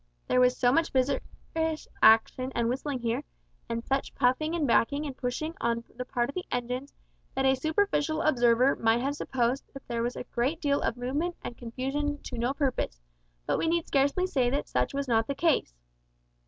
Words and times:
There 0.27 0.39
was 0.39 0.57
so 0.57 0.71
much 0.71 0.91
vigorous 0.93 1.87
action 2.01 2.51
and 2.55 2.67
whistling 2.67 3.01
here, 3.01 3.23
and 3.69 3.85
such 3.85 4.15
puffing 4.15 4.55
and 4.55 4.65
backing 4.65 5.05
and 5.05 5.15
pushing 5.15 5.53
on 5.61 5.83
the 5.95 6.05
part 6.05 6.27
of 6.27 6.33
the 6.33 6.43
engines, 6.51 6.91
that 7.35 7.45
a 7.45 7.53
superficial 7.53 8.23
observer 8.23 8.75
might 8.75 9.01
have 9.01 9.13
supposed 9.15 9.63
there 9.87 10.01
was 10.01 10.15
a 10.15 10.23
great 10.23 10.59
deal 10.59 10.81
of 10.81 10.97
movement 10.97 11.35
and 11.43 11.55
confusion 11.55 12.17
to 12.23 12.39
no 12.39 12.51
purpose, 12.55 12.99
but 13.45 13.59
we 13.59 13.67
need 13.67 13.85
scarcely 13.85 14.25
say 14.25 14.49
that 14.49 14.67
such 14.67 14.91
was 14.95 15.07
not 15.07 15.27
the 15.27 15.35
case. 15.35 15.75